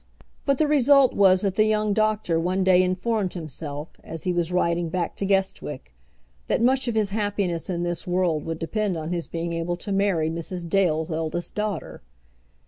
[0.47, 4.51] But the result was that the young doctor one day informed himself, as he was
[4.51, 5.93] riding back to Guestwick,
[6.47, 9.91] that much of his happiness in this world would depend on his being able to
[9.91, 10.67] marry Mrs.
[10.67, 12.01] Dale's eldest daughter.